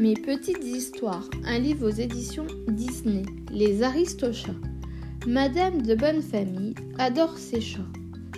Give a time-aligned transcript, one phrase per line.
[0.00, 4.56] Mes petites histoires, un livre aux éditions Disney, Les Aristochats.
[5.26, 7.86] Madame de bonne famille adore ses chats.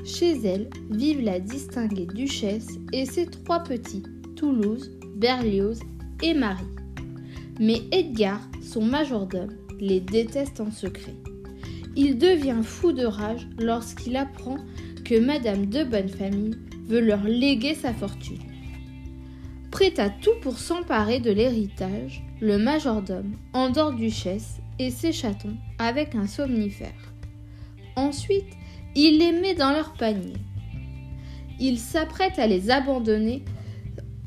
[0.05, 4.03] Chez elle vivent la distinguée duchesse et ses trois petits,
[4.35, 5.79] Toulouse, Berlioz
[6.21, 6.65] et Marie.
[7.61, 11.15] Mais Edgar, son majordome, les déteste en secret.
[11.95, 14.57] Il devient fou de rage lorsqu'il apprend
[15.05, 16.59] que Madame de bonne famille
[16.89, 18.52] veut leur léguer sa fortune.
[19.73, 26.15] Prêt à tout pour s'emparer de l'héritage, le majordome endort Duchesse et ses chatons avec
[26.15, 27.15] un somnifère.
[27.97, 28.53] Ensuite,
[28.95, 30.37] il les met dans leur panier.
[31.59, 33.47] Il s'apprête à les abandonner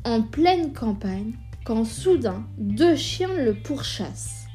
[0.04, 4.48] en pleine campagne quand soudain deux chiens le pourchassent.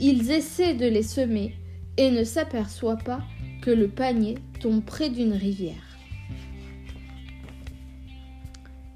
[0.00, 1.56] Ils essaient de les semer
[1.96, 3.22] et ne s'aperçoivent pas
[3.60, 5.89] que le panier tombe près d'une rivière.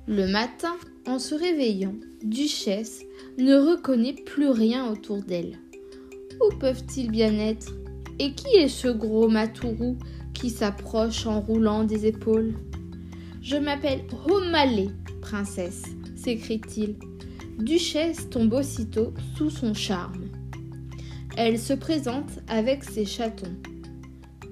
[0.06, 0.76] Le matin,
[1.06, 3.00] en se réveillant, Duchesse
[3.38, 5.58] ne reconnaît plus rien autour d'elle.
[6.42, 7.72] Où peuvent-ils bien être?
[8.18, 9.96] Et qui est ce gros matourou
[10.34, 12.52] qui s'approche en roulant des épaules?
[13.40, 14.90] Je m'appelle Romale,
[15.22, 15.84] princesse,
[16.16, 16.96] s'écrie-t-il.
[17.58, 20.28] Duchesse tombe aussitôt sous son charme.
[21.38, 23.56] Elle se présente avec ses chatons.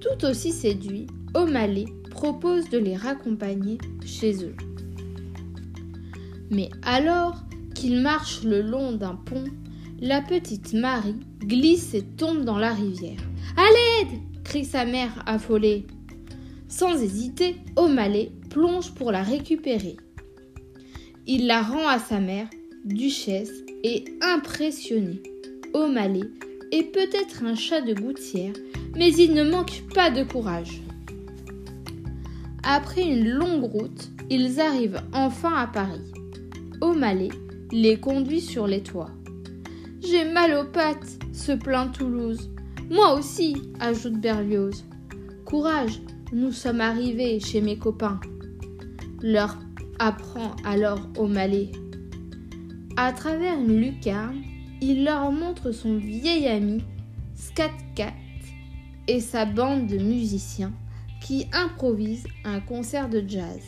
[0.01, 1.05] Tout aussi séduit,
[1.35, 4.55] O'Malley propose de les raccompagner chez eux.
[6.53, 9.45] Mais alors qu'il marche le long d'un pont,
[9.99, 13.19] la petite Marie glisse et tombe dans la rivière.
[13.57, 15.87] À l'aide crie sa mère affolée.
[16.67, 19.97] Sans hésiter, O'Malley plonge pour la récupérer.
[21.25, 22.47] Il la rend à sa mère,
[22.85, 25.21] duchesse, et impressionné.
[25.73, 26.29] O'Malley
[26.71, 28.53] est peut-être un chat de gouttière,
[28.95, 30.81] mais il ne manque pas de courage.
[32.63, 36.01] Après une longue route, ils arrivent enfin à Paris.
[36.83, 37.29] O'Malley
[37.71, 39.11] les conduit sur les toits.
[40.01, 42.51] J'ai mal aux pattes, se plaint Toulouse.
[42.91, 44.83] Moi aussi, ajoute Berlioz.
[45.45, 46.01] Courage,
[46.33, 48.19] nous sommes arrivés chez mes copains.
[49.21, 49.57] Leur
[49.97, 51.71] apprend alors O'Malley.
[52.97, 54.41] À travers une lucarne,
[54.81, 56.83] il leur montre son vieil ami
[57.33, 58.11] Scat Cat
[59.07, 60.73] et sa bande de musiciens
[61.21, 63.61] qui improvisent un concert de jazz.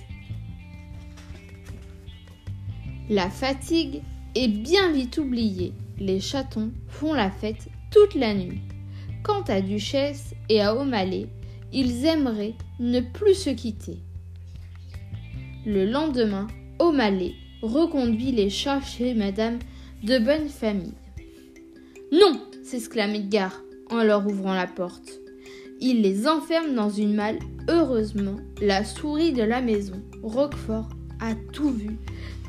[3.10, 4.02] La fatigue
[4.34, 5.74] est bien vite oubliée.
[6.00, 8.62] Les chatons font la fête toute la nuit.
[9.24, 11.28] Quant à Duchesse et à O'Malley,
[11.72, 14.00] ils aimeraient ne plus se quitter.
[15.68, 16.48] Le lendemain,
[16.80, 19.60] O'Malley reconduit les chats chez Madame
[20.04, 20.94] de bonne famille.
[22.12, 23.62] Non s'exclame Edgar
[23.92, 25.20] en leur ouvrant la porte.
[25.80, 27.38] Il les enferme dans une malle.
[27.68, 30.90] Heureusement, la souris de la maison, Roquefort,
[31.20, 31.98] a tout vu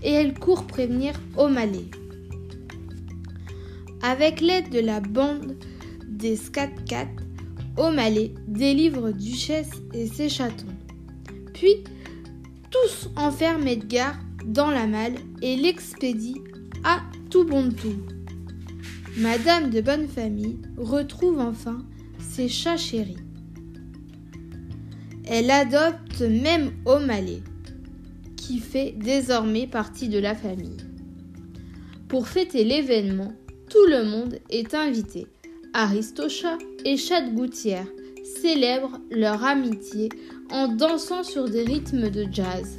[0.06, 1.84] et elle court prévenir O'Malley.
[4.03, 5.56] Avec l'aide de la bande
[6.06, 7.09] des Scat Cat,
[7.77, 10.65] O'Malley délivre Duchesse et ses chatons.
[11.53, 11.83] Puis,
[12.71, 14.15] tous enferment Edgar
[14.47, 16.41] dans la malle et l'expédient
[16.84, 18.00] à tout bon tout.
[19.17, 21.78] Madame de bonne famille retrouve enfin
[22.21, 23.17] ses chats chéris.
[25.25, 27.43] Elle adopte même O'Malley
[28.54, 30.76] fait désormais partie de la famille.
[32.08, 33.32] Pour fêter l'événement,
[33.68, 35.26] tout le monde est invité.
[35.74, 37.86] Aristocha et Chat Gouttière
[38.40, 40.08] célèbrent leur amitié
[40.50, 42.78] en dansant sur des rythmes de jazz.